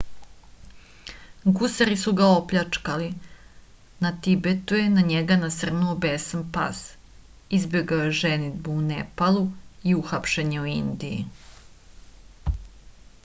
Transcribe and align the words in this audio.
gusari 1.57 1.95
su 2.03 2.11
ga 2.19 2.27
opljačkali 2.37 3.09
na 4.05 4.11
tibetu 4.27 4.79
je 4.79 4.85
na 4.93 5.03
njega 5.09 5.37
nasrnuo 5.43 5.93
besan 6.05 6.45
pas 6.57 6.79
izbegao 7.59 8.01
je 8.07 8.17
ženidbu 8.21 8.77
u 8.79 8.87
nepalu 8.87 9.43
i 9.91 9.95
uhapšen 9.99 10.57
je 10.57 10.65
u 10.65 10.65
indiji 10.73 11.23